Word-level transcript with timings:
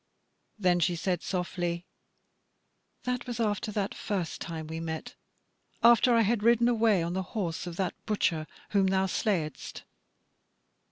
Then 0.57 0.79
she 0.79 0.95
said 0.95 1.21
softly: 1.21 1.85
"That 3.03 3.27
was 3.27 3.39
after 3.39 3.71
that 3.73 3.93
first 3.93 4.41
time 4.41 4.65
we 4.65 4.79
met; 4.79 5.13
after 5.83 6.15
I 6.15 6.21
had 6.21 6.41
ridden 6.41 6.67
away 6.67 7.03
on 7.03 7.13
the 7.13 7.21
horse 7.37 7.67
of 7.67 7.75
that 7.75 7.93
butcher 8.07 8.47
whom 8.71 8.87
thou 8.87 9.05
slayedst." 9.05 9.83